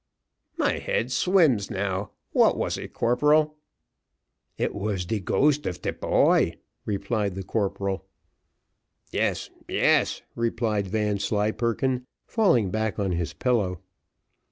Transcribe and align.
"My 0.57 0.79
head 0.79 1.11
swims 1.11 1.69
now; 1.69 2.09
what 2.31 2.57
was 2.57 2.75
it, 2.75 2.91
corporal?" 2.91 3.57
"It 4.57 4.73
was 4.73 5.05
de 5.05 5.19
ghost 5.19 5.67
of 5.67 5.79
de 5.83 5.93
poy," 5.93 6.55
replied 6.85 7.35
the 7.35 7.43
corporal. 7.43 8.07
"Yes, 9.11 9.51
yes," 9.69 10.23
replied 10.35 10.87
Vanslyperken, 10.87 12.07
falling 12.25 12.71
back 12.71 12.97
on 12.97 13.11
his 13.11 13.33
pillow. 13.33 13.79